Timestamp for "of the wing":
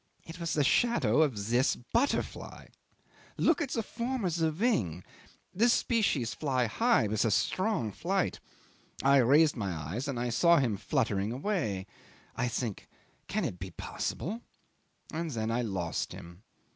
4.25-5.03